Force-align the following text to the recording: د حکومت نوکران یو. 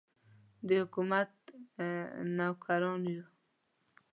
د 0.67 0.69
حکومت 0.83 1.31
نوکران 2.37 3.01
یو. 3.13 3.25